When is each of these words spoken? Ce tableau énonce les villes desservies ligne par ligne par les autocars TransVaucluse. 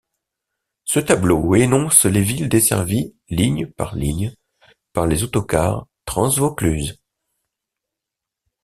Ce 0.83 0.99
tableau 0.99 1.53
énonce 1.53 2.05
les 2.05 2.23
villes 2.23 2.49
desservies 2.49 3.15
ligne 3.29 3.67
par 3.67 3.93
ligne 3.93 4.33
par 4.93 5.05
les 5.05 5.21
autocars 5.21 5.85
TransVaucluse. 6.05 6.99